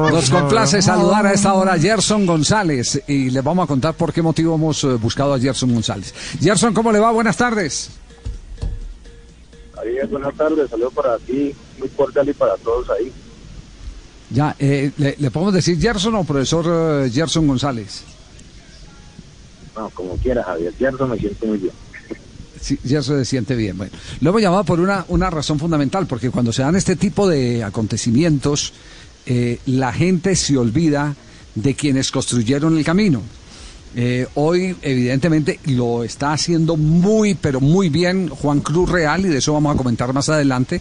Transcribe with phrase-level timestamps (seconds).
[0.00, 4.12] Nos complace saludar a esta hora a Gerson González y le vamos a contar por
[4.12, 6.12] qué motivo hemos eh, buscado a Gerson González.
[6.40, 7.12] Gerson, ¿cómo le va?
[7.12, 7.90] Buenas tardes.
[9.78, 13.12] Ariel, buenas tardes, saludos para ti, muy cordial y para todos ahí.
[14.30, 18.02] Ya, eh, ¿le, le podemos decir Gerson o profesor eh, Gerson González?
[19.76, 21.72] No, como quieras, Javier, Gerson me siento muy bien.
[22.60, 23.78] Sí, Gerson se siente bien.
[23.78, 27.28] Bueno, lo hemos llamado por una, una razón fundamental, porque cuando se dan este tipo
[27.28, 28.72] de acontecimientos,
[29.26, 31.14] eh, la gente se olvida
[31.54, 33.22] de quienes construyeron el camino.
[33.96, 39.38] Eh, hoy, evidentemente, lo está haciendo muy, pero muy bien Juan Cruz Real, y de
[39.38, 40.80] eso vamos a comentar más adelante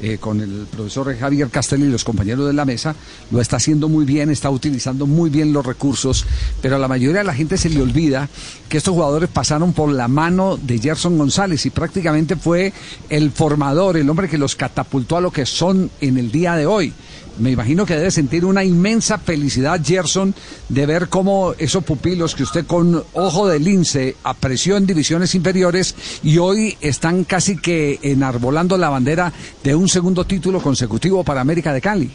[0.00, 2.96] eh, con el profesor Javier Castelli y los compañeros de la mesa.
[3.30, 6.24] Lo está haciendo muy bien, está utilizando muy bien los recursos,
[6.62, 8.30] pero a la mayoría de la gente se le olvida
[8.68, 12.72] que estos jugadores pasaron por la mano de Gerson González y prácticamente fue
[13.10, 16.64] el formador, el hombre que los catapultó a lo que son en el día de
[16.64, 16.94] hoy.
[17.36, 20.34] Me imagino que debe sentir una inmensa felicidad, Gerson,
[20.68, 26.20] de ver cómo esos pupilos que usted con ojo de lince apreció en divisiones inferiores
[26.22, 29.32] y hoy están casi que enarbolando la bandera
[29.64, 32.10] de un segundo título consecutivo para América de Cali.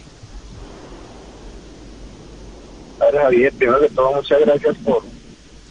[3.01, 5.03] A ver, Javier, primero que todo, muchas gracias por,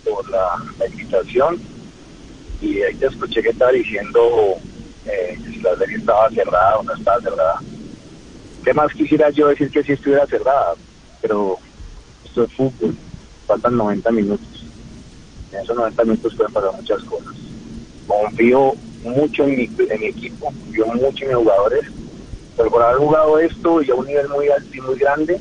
[0.05, 1.59] por la, invitación.
[2.61, 4.21] Y ahí te escuché que estaba diciendo
[5.07, 7.61] eh, si la serie estaba cerrada o no estaba cerrada.
[8.65, 10.75] ¿Qué más quisiera yo decir que si estuviera cerrada?
[11.23, 11.59] Pero
[12.25, 12.95] esto es fútbol,
[13.47, 14.65] faltan 90 minutos.
[15.53, 17.35] En esos 90 minutos pueden pasar muchas cosas.
[18.07, 21.85] Confío mucho en mi, en mi equipo, confío mucho en mis jugadores,
[22.57, 25.41] pero por haber jugado esto y a un nivel muy alto y muy grande,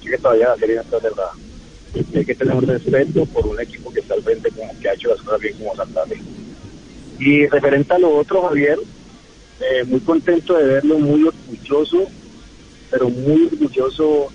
[0.00, 1.32] sí que todavía la serie está cerrada.
[2.14, 4.94] Hay que tener un respeto por un equipo que está al frente, como que ha
[4.94, 6.20] hecho las cosas bien como Santa Fe.
[7.18, 8.78] Y referente a lo otro, Javier,
[9.60, 12.06] eh, muy contento de verlo, muy orgulloso,
[12.90, 14.28] pero muy orgulloso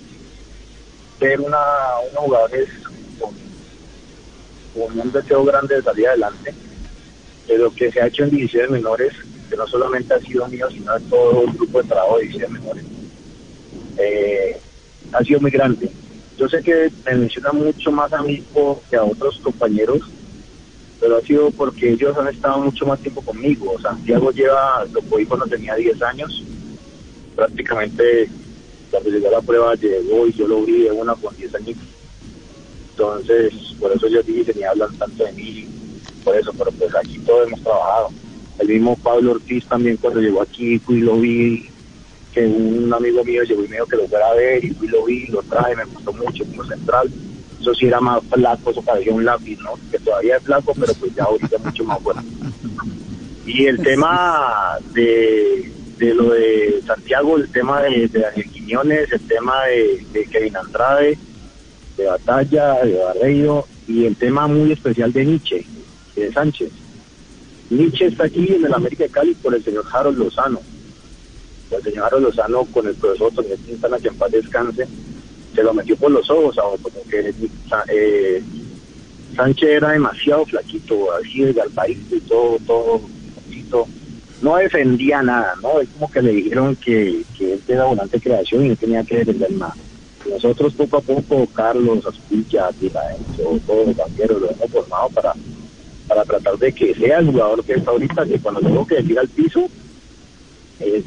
[1.20, 1.58] ver una,
[2.10, 2.68] unos jugadores
[3.18, 3.34] con,
[4.74, 6.54] con un deseo grande de salir adelante,
[7.46, 9.12] de lo que se ha hecho en divisiones menores,
[9.48, 12.60] que no solamente ha sido mío, sino de todo el grupo de trabajo de divisiones
[12.60, 12.84] menores.
[13.98, 14.60] Eh,
[15.12, 15.90] ha sido muy grande.
[16.36, 18.42] Yo sé que me menciona mucho más a mí
[18.90, 20.02] que a otros compañeros,
[21.00, 23.78] pero ha sido porque ellos han estado mucho más tiempo conmigo.
[23.80, 26.44] Santiago lleva, lo cogí cuando tenía 10 años,
[27.34, 28.28] prácticamente
[28.90, 31.76] cuando llegó la prueba llegó y yo lo vi de una con 10 años.
[32.90, 35.68] Entonces, por eso yo dije ni hablan tanto de mí,
[36.24, 38.08] por eso, pero pues aquí todos hemos trabajado.
[38.58, 41.68] El mismo Pablo Ortiz también cuando llegó aquí fui y lo vi,
[42.32, 44.88] que un amigo mío llegó y me dijo que lo fuera a ver y fui
[44.88, 47.10] y lo vi, lo traje, me gustó mucho como central.
[47.60, 49.74] Eso sí era más flaco, eso parecía un lápiz, ¿no?
[49.90, 52.22] Que todavía es flaco, pero pues ya ahorita es mucho más fuerte.
[53.44, 58.24] Y el tema de, de lo de Santiago, el tema de, de
[58.68, 61.16] El tema de, de Kevin Andrade,
[61.96, 65.64] de Batalla, de Barreiro, y el tema muy especial de Nietzsche,
[66.16, 66.72] de Sánchez.
[67.70, 70.60] Nietzsche está aquí en el América de Cali por el señor Harold Lozano.
[71.70, 74.88] El señor Harold Lozano con el profesor Antonio Quintana, que en paz descanse,
[75.54, 76.80] se lo metió por los ojos, ¿sabes?
[76.80, 77.32] como que
[77.88, 78.42] eh,
[79.36, 83.00] Sánchez era demasiado flaquito, así desgalpadito y todo, todo.
[84.42, 85.80] No defendía nada, ¿no?
[85.80, 89.04] Es como que le dijeron que, que él era volante de creación y no tenía
[89.04, 89.74] que defender nada.
[90.28, 95.32] Nosotros poco a poco, Carlos, Aspilla, Tilaenzo, todos los banqueros lo hemos formado para,
[96.08, 99.18] para tratar de que sea el jugador que está ahorita, que cuando tengo que decir
[99.18, 99.68] al piso,
[100.80, 101.04] es,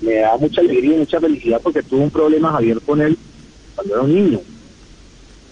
[0.00, 3.16] me da mucha alegría y mucha felicidad porque tuve un problema Javier con él
[3.74, 4.40] cuando era un niño.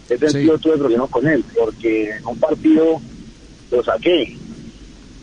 [0.08, 3.00] Ese sentido tuve problemas con él, porque en un partido
[3.70, 4.36] lo saqué.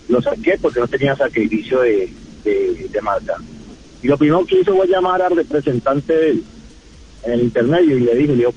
[0.08, 2.14] Lo saqué porque no tenía sacrificio de,
[2.44, 3.38] de, de marca.
[4.02, 8.34] Y lo primero que hizo fue llamar al representante en el intermedio y le dije,
[8.36, 8.54] digo,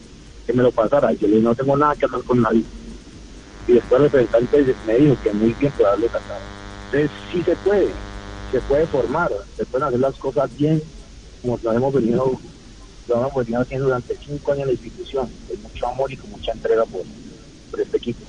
[0.47, 1.13] que me lo pasara.
[1.13, 2.65] Yo le dije, no tengo nada que hacer con nadie.
[3.69, 6.39] Y después el representante me dijo que muy bien puede darle sacar.
[6.91, 7.89] Entonces sí se puede,
[8.53, 10.83] se puede formar, se pueden hacer las cosas bien,
[11.43, 12.41] como lo hemos venido,
[13.09, 16.31] lo hemos venido haciendo durante cinco años en la institución, con mucho amor y con
[16.31, 17.03] mucha entrega por,
[17.71, 18.25] por este equipo.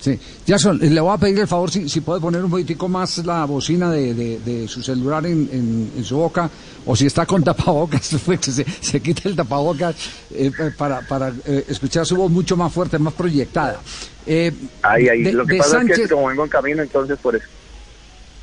[0.00, 3.18] Sí, Jason, le voy a pedir el favor si, si puede poner un poquitico más
[3.24, 6.50] la bocina de, de, de su celular en, en, en, su boca
[6.84, 9.94] o si está con tapabocas, pues se, se quita el tapabocas
[10.30, 13.80] eh, para, para eh, escuchar su voz mucho más fuerte, más proyectada.
[14.26, 14.52] Eh,
[14.82, 15.22] ahí, ahí.
[15.22, 15.98] De, Lo que pasa Sánchez...
[15.98, 17.46] es que como vengo en camino, entonces por eso.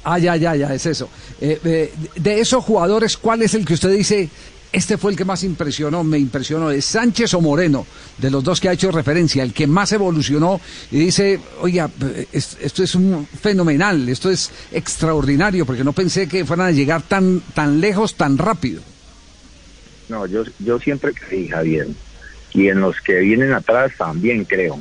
[0.06, 1.08] Ah, ya, ya, ya, es eso.
[1.40, 4.30] Eh, de esos jugadores, ¿cuál es el que usted dice,
[4.74, 7.86] este fue el que más impresionó, me impresionó, es Sánchez o Moreno,
[8.18, 10.60] de los dos que ha hecho referencia, el que más evolucionó
[10.92, 11.90] y dice, oiga,
[12.32, 17.42] esto es un fenomenal, esto es extraordinario, porque no pensé que fueran a llegar tan,
[17.54, 18.82] tan lejos, tan rápido.
[20.10, 21.88] No, yo, yo siempre creí, Javier,
[22.54, 24.80] y en los que vienen atrás también creo,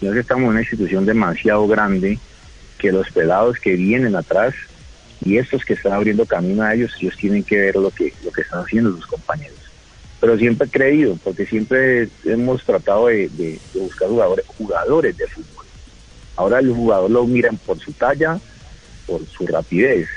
[0.00, 2.18] sino que estamos en una institución demasiado grande,
[2.78, 4.54] que los pelados que vienen atrás
[5.24, 8.32] y estos que están abriendo camino a ellos, ellos tienen que ver lo que, lo
[8.32, 9.58] que están haciendo sus compañeros.
[10.20, 15.26] Pero siempre he creído, porque siempre hemos tratado de, de, de buscar jugadores, jugadores de
[15.26, 15.66] fútbol.
[16.36, 18.38] Ahora el jugador lo miran por su talla,
[19.06, 20.08] por su rapidez.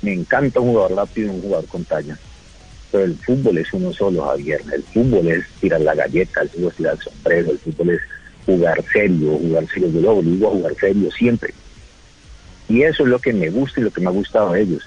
[0.00, 2.18] Me encanta un jugador rápido un jugador con talla.
[2.90, 4.62] Pero el fútbol es uno solo, Javier.
[4.72, 8.00] El fútbol es tirar la galleta, el fútbol es tirar el sombrero, el fútbol es
[8.46, 9.90] jugar serio, jugar serio.
[9.90, 11.52] Yo lo obligo a jugar serio siempre.
[12.68, 14.82] Y eso es lo que me gusta y lo que me ha gustado a ellos.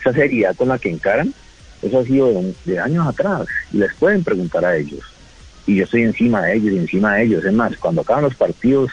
[0.00, 1.34] Esa seriedad con la que encaran,
[1.82, 3.46] eso ha sido de, de años atrás.
[3.72, 5.00] Y les pueden preguntar a ellos.
[5.66, 7.44] Y yo estoy encima de ellos y encima de ellos.
[7.44, 8.90] Es más, cuando acaban los partidos,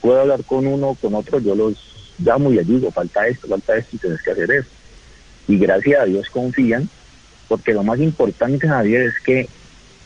[0.00, 1.74] puedo hablar con uno con otro, yo los
[2.18, 4.68] llamo y les digo, falta esto, falta esto y tienes que hacer eso.
[5.48, 6.88] Y gracias a Dios confían,
[7.48, 9.48] porque lo más importante, Javier, es que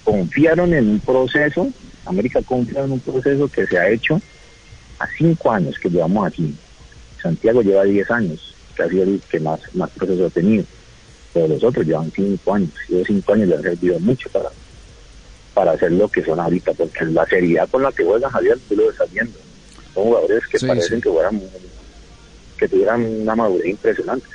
[0.04, 1.68] confiaron en un proceso,
[2.06, 4.20] América confía en un proceso que se ha hecho
[4.98, 6.54] a cinco años que llevamos aquí.
[7.24, 10.64] Santiago lleva 10 años, que ha sido el que más, más proceso ha tenido,
[11.32, 14.50] pero los otros llevan 5 años, y esos 5 años le han servido mucho para,
[15.54, 18.76] para hacer lo que son ahorita, porque la seriedad con la que juegan Javier, tú
[18.76, 19.36] lo estás viendo,
[19.92, 21.02] son jugadores que sí, parecen sí.
[21.02, 21.42] que fueran,
[22.56, 24.26] que tuvieran una madurez impresionante,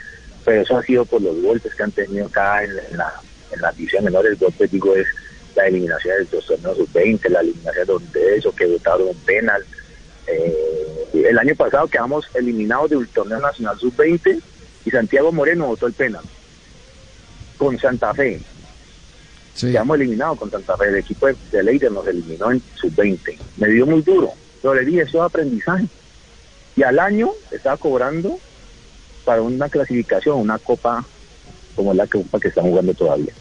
[0.44, 3.14] pero eso ha sido por los golpes que han tenido acá en, en la
[3.52, 5.08] en la división menor, el golpe digo es
[5.56, 9.64] la eliminación de los torneos sub-20, la eliminación de eso, que votaron penal,
[10.28, 10.79] eh,
[11.14, 14.42] el año pasado quedamos eliminados del torneo nacional sub-20
[14.86, 16.24] y Santiago Moreno votó el penal
[17.58, 18.40] con Santa Fe.
[19.54, 19.68] Sí.
[19.68, 20.88] Quedamos eliminados con Santa Fe.
[20.88, 23.38] El equipo de, de Leiden nos eliminó en sub-20.
[23.58, 25.86] Me dio muy duro, pero le dije, eso es aprendizaje.
[26.76, 28.40] Y al año estaba cobrando
[29.26, 31.04] para una clasificación, una copa
[31.76, 33.34] como la copa que están jugando todavía.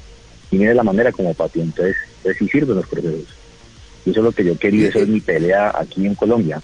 [0.50, 1.62] Y mire la manera como pateó.
[1.62, 3.28] Entonces, entonces sí sirven los procesos.
[4.04, 6.60] Y eso es lo que yo quería, eso es mi pelea aquí en Colombia.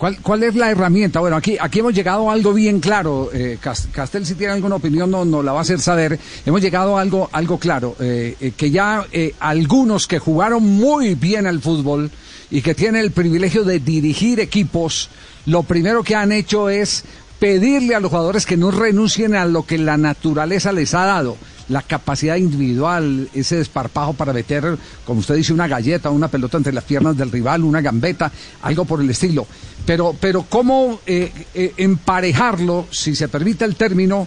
[0.00, 1.20] ¿Cuál, ¿Cuál es la herramienta?
[1.20, 3.28] Bueno, aquí, aquí hemos llegado a algo bien claro.
[3.34, 6.18] Eh, Castel, si tiene alguna opinión, no, no la va a hacer saber.
[6.46, 7.96] Hemos llegado a algo, algo claro.
[8.00, 12.10] Eh, eh, que ya eh, algunos que jugaron muy bien al fútbol
[12.50, 15.10] y que tienen el privilegio de dirigir equipos,
[15.44, 17.04] lo primero que han hecho es
[17.38, 21.36] pedirle a los jugadores que no renuncien a lo que la naturaleza les ha dado
[21.70, 26.72] la capacidad individual, ese desparpajo para meter, como usted dice, una galleta, una pelota entre
[26.72, 28.30] las piernas del rival, una gambeta,
[28.62, 29.46] algo por el estilo.
[29.86, 34.26] Pero, pero ¿cómo eh, eh, emparejarlo, si se permite el término,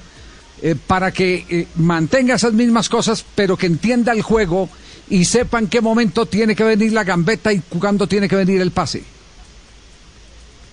[0.61, 4.69] eh, para que eh, mantenga esas mismas cosas, pero que entienda el juego
[5.09, 8.61] y sepa en qué momento tiene que venir la gambeta y cuándo tiene que venir
[8.61, 9.03] el pase?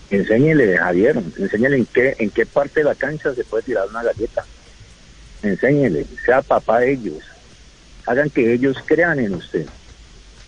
[0.08, 4.05] Enséñele, Javier, enséñele en qué, en qué parte de la cancha se puede tirar una
[4.05, 4.44] galleta
[5.42, 7.22] enséñele, sea papá de ellos,
[8.06, 9.66] hagan que ellos crean en usted.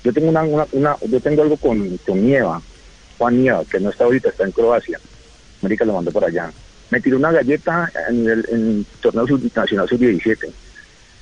[0.04, 2.60] Yo tengo una, una, una yo tengo algo con, con Nieva,
[3.18, 4.98] Juan Nieva, que no está ahorita, está en Croacia.
[5.60, 6.50] América lo mandó por allá.
[6.90, 10.50] Me tiró una galleta en el, en torneo nacional sub-17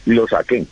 [0.07, 0.67] y lo saqué.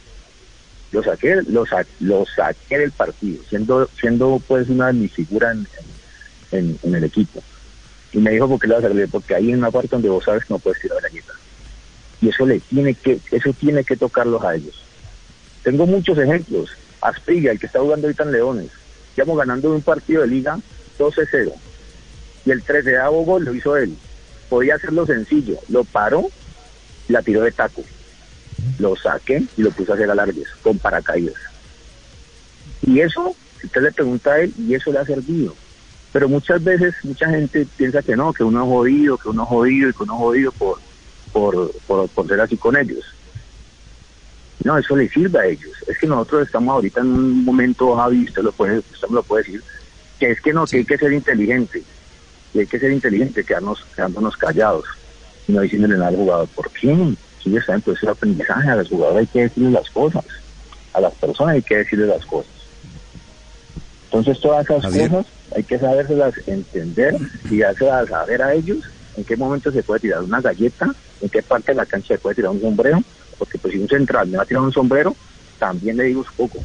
[0.90, 5.54] Lo saqué, lo, sa lo saqué del partido, siendo, siendo pues una de mis figuras
[5.54, 5.66] en,
[6.58, 7.42] en, en, el equipo.
[8.10, 9.08] Y me dijo, ¿por qué lo vas a hacer?
[9.10, 11.36] Porque hay una parte donde vos sabes que no puedes tirar galletas
[12.20, 14.82] y eso le tiene que eso tiene que tocarlos a ellos.
[15.62, 16.70] Tengo muchos ejemplos.
[17.00, 18.70] Asprilla, el que está jugando ahorita en Leones,
[19.10, 20.58] estamos ganando un partido de liga
[20.98, 21.52] 12-0
[22.44, 23.94] y el 13 de gol lo hizo él.
[24.48, 26.28] Podía hacerlo sencillo, lo paró,
[27.08, 27.82] la tiró de taco,
[28.78, 31.36] lo saqué y lo puse a hacer alargues con paracaídas.
[32.82, 35.54] Y eso, si usted le pregunta a él, y eso le ha servido.
[36.12, 39.48] Pero muchas veces mucha gente piensa que no, que uno es jodido, que uno es
[39.48, 40.78] jodido y que uno es jodido por,
[41.28, 43.04] por, por, por ser así con ellos.
[44.64, 45.72] No, eso le sirve a ellos.
[45.86, 49.22] Es que nosotros estamos ahorita en un momento, Javi, usted lo puede, usted me lo
[49.22, 49.62] puede decir,
[50.18, 51.82] que es que no, que hay que ser inteligente.
[52.54, 54.84] Y hay que ser inteligente, quedarnos, quedándonos callados
[55.46, 56.48] y no diciéndole nada al jugador.
[56.48, 57.14] ¿Por qué?
[57.42, 60.24] Si ya está en proceso de aprendizaje, a los jugadores hay que decirles las cosas.
[60.92, 62.52] A las personas hay que decirles las cosas.
[64.04, 67.16] Entonces todas esas cosas hay que sabérselas entender
[67.50, 68.78] y hacerlas saber a ellos
[69.16, 72.18] en qué momento se puede tirar una galleta, en qué parte de la cancha se
[72.18, 73.02] puede tirar un sombrero,
[73.38, 75.14] porque pues si un central me va a tirar un sombrero,
[75.58, 76.58] también le digo poco.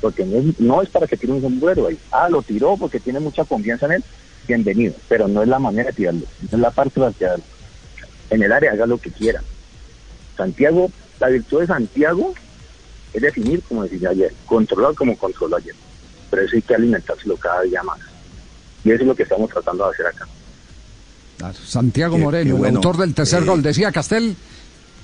[0.00, 1.98] Porque no es, no es para que tire un sombrero ahí.
[2.10, 4.04] Ah, lo tiró porque tiene mucha confianza en él,
[4.46, 7.44] bienvenido, pero no es la manera de tirarlo, no es la parte de tirarlo.
[8.30, 9.42] En el área haga lo que quiera.
[10.36, 12.34] Santiago, la virtud de Santiago
[13.12, 15.74] es definir, como decía ayer, controlar como controló ayer.
[16.30, 17.98] Pero eso hay que alimentárselo cada día más.
[18.84, 20.26] Y eso es lo que estamos tratando de hacer acá.
[21.64, 24.36] Santiago Moreno, autor del tercer eh, gol, decía Castel.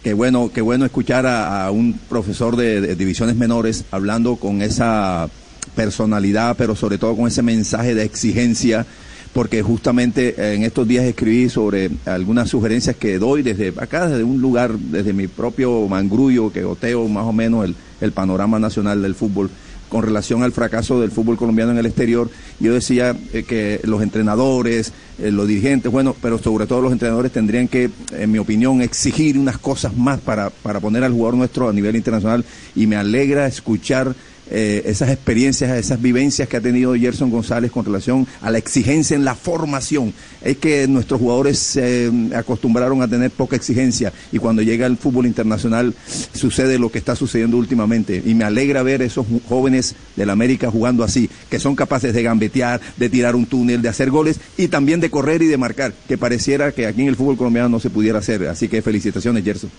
[0.03, 4.63] Qué bueno, qué bueno escuchar a, a un profesor de, de divisiones menores hablando con
[4.63, 5.29] esa
[5.77, 8.87] personalidad, pero sobre todo con ese mensaje de exigencia
[9.33, 14.41] porque justamente en estos días escribí sobre algunas sugerencias que doy desde acá, desde un
[14.43, 19.15] lugar, desde mi propio mangrullo, que goteo más o menos el, el panorama nacional del
[19.15, 19.51] fútbol
[19.93, 22.31] con relación al fracaso del fútbol colombiano en el exterior.
[22.61, 27.31] Yo decía eh, que los entrenadores, eh, los dirigentes, bueno, pero sobre todo los entrenadores
[27.31, 31.69] tendrían que, en mi opinión, exigir unas cosas más para, para poner al jugador nuestro
[31.69, 32.43] a nivel internacional.
[32.75, 34.15] Y me alegra escuchar
[34.55, 39.15] eh, esas experiencias, esas vivencias que ha tenido Gerson González con relación a la exigencia
[39.17, 40.13] en la formación.
[40.43, 45.27] Es que nuestros jugadores se acostumbraron a tener poca exigencia y cuando llega el fútbol
[45.27, 45.95] internacional
[46.35, 48.23] sucede lo que está sucediendo últimamente.
[48.27, 52.23] Y me alegra ver esos jóvenes de la América jugando así, que son capaces de
[52.23, 55.95] gambetear, de tirar un túnel, de hacer goles y también de correr y de marcar,
[56.07, 58.47] que pareciera que aquí en el fútbol colombiano no se pudiera hacer.
[58.49, 59.71] Así que felicitaciones, Gerson.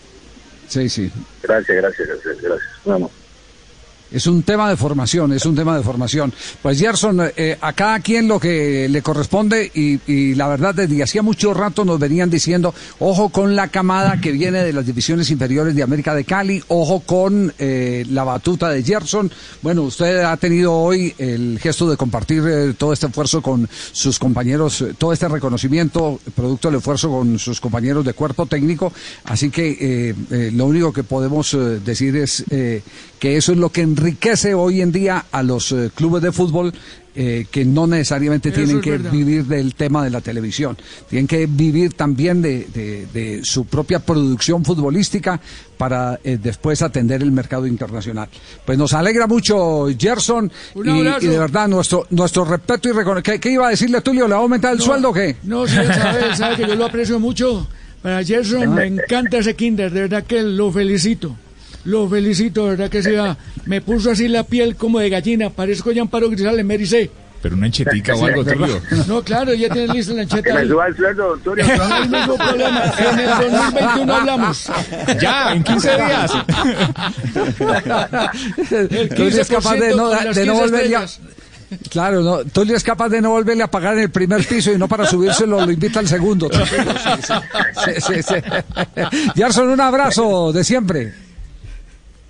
[0.68, 1.12] Sí, sí.
[1.44, 2.42] Gracias, gracias, gracias.
[2.42, 2.70] gracias.
[2.86, 3.23] Vamos.
[4.14, 6.32] Es un tema de formación, es un tema de formación.
[6.62, 11.24] Pues Gerson, eh, a cada quien lo que le corresponde y, la verdad desde hacía
[11.24, 15.74] mucho rato nos venían diciendo, ojo con la camada que viene de las divisiones inferiores
[15.76, 19.32] de América de Cali, ojo con eh, la batuta de Gerson.
[19.64, 24.20] Bueno, usted ha tenido hoy el gesto de compartir eh, todo este esfuerzo con sus
[24.20, 28.94] compañeros, todo este reconocimiento producto del esfuerzo con sus compañeros de cuerpo técnico,
[29.24, 30.14] así que
[30.54, 32.44] lo único que podemos decir es
[33.24, 36.74] que eso es lo que enriquece hoy en día a los eh, clubes de fútbol
[37.16, 39.12] eh, que no necesariamente Eso tienen es que verdad.
[39.12, 40.76] vivir del tema de la televisión,
[41.10, 45.40] tienen que vivir también de, de- de su propia producción futbolística
[45.78, 48.28] para eh, después atender el mercado internacional.
[48.66, 50.82] Pues nos alegra mucho, Gerson, y,
[51.28, 53.32] de verdad nuestro nuestro respeto y reconocimiento.
[53.34, 54.28] ¿Qué, qué iba a decirle Tulio?
[54.28, 55.36] ¿Le va a aumentar el No, sueldo o qué?
[55.44, 57.68] No, sí, sabe, sabe que yo lo aprecio mucho.
[58.02, 61.38] Para Gerson me encanta ese kinder, de verdad que lo felicito.
[61.86, 63.38] Lo felicito, verdad que sea.
[63.66, 67.12] Me puso así la piel como de gallina, parezco ya Amparo Grisales, me ericé.
[67.44, 68.82] Pero una enchetica o algo, Tulio.
[69.06, 70.68] No, claro, ya tienes lista la Que me ahí.
[70.70, 71.66] suba el sueldo, Tulio.
[71.78, 72.84] No hay ningún problema.
[72.98, 74.72] En el 2021 hablamos.
[75.20, 76.32] Ya, en 15 días.
[78.72, 81.20] El Tulio es capaz de 15% no, de no 15 volverle a, estrellas.
[81.90, 84.78] Claro, no, Tulio es capaz de no volverle a pagar en el primer piso y
[84.78, 86.48] no para subírselo lo invita al segundo.
[86.50, 86.94] tranquilo,
[87.84, 88.36] sí, sí, sí, sí.
[89.36, 91.23] Gerson, un abrazo de siempre.